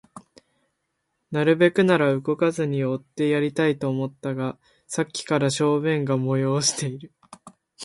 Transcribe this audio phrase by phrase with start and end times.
[1.29, 7.13] なるべくなら動かずにおってやりたいと思ったが、さっきから小便が催している